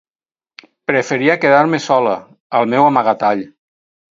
[0.91, 2.17] Preferia quedar-me sola,
[2.61, 3.45] al meu amagatall.